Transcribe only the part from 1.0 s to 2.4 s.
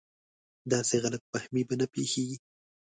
غلط فهمي به نه پېښېږي.